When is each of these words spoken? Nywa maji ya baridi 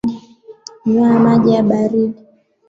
Nywa 0.85 1.19
maji 1.19 1.51
ya 1.53 1.63
baridi 1.63 2.21